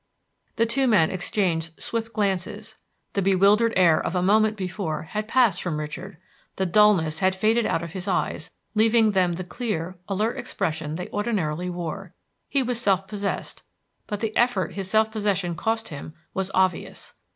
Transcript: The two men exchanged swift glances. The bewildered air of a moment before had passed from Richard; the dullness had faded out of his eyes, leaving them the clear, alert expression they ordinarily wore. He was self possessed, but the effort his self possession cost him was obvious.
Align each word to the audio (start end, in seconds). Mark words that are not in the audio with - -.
The 0.55 0.65
two 0.65 0.87
men 0.87 1.11
exchanged 1.11 1.79
swift 1.79 2.11
glances. 2.11 2.75
The 3.13 3.21
bewildered 3.21 3.71
air 3.75 4.03
of 4.03 4.15
a 4.15 4.23
moment 4.23 4.57
before 4.57 5.03
had 5.03 5.27
passed 5.27 5.61
from 5.61 5.79
Richard; 5.79 6.17
the 6.55 6.65
dullness 6.65 7.19
had 7.19 7.35
faded 7.35 7.67
out 7.67 7.83
of 7.83 7.91
his 7.91 8.07
eyes, 8.07 8.49
leaving 8.73 9.11
them 9.11 9.33
the 9.33 9.43
clear, 9.43 9.99
alert 10.07 10.39
expression 10.39 10.95
they 10.95 11.07
ordinarily 11.09 11.69
wore. 11.69 12.15
He 12.49 12.63
was 12.63 12.81
self 12.81 13.07
possessed, 13.07 13.61
but 14.07 14.21
the 14.21 14.35
effort 14.35 14.73
his 14.73 14.89
self 14.89 15.11
possession 15.11 15.53
cost 15.53 15.89
him 15.89 16.15
was 16.33 16.49
obvious. 16.55 17.13